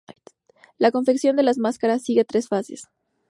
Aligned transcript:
La 0.79 0.89
confección 0.89 1.35
de 1.35 1.43
las 1.43 1.59
máscaras 1.59 2.01
sigue 2.01 2.25
tres 2.25 2.47
fases. 2.47 2.87